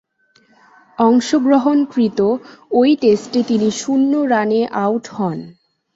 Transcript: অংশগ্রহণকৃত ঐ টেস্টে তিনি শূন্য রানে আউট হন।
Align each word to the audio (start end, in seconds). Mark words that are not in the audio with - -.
অংশগ্রহণকৃত 0.97 2.19
ঐ 2.71 2.81
টেস্টে 3.01 3.39
তিনি 3.43 3.67
শূন্য 3.81 4.11
রানে 4.33 4.59
আউট 4.83 5.05
হন। 5.15 5.39